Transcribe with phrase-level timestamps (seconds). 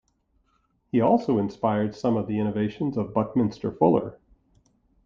[0.91, 4.19] He also inspired some of the innovations of Buckminster Fuller.